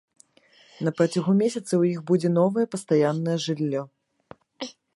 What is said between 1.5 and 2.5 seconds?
ў іх будзе